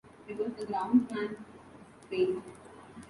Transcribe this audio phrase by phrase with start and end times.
[0.27, 1.37] It was the groundsman's
[2.09, 2.43] paint.